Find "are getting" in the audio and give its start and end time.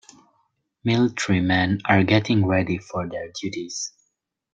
1.85-2.43